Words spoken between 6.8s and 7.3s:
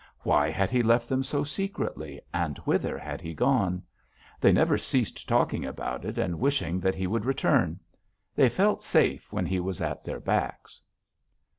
he would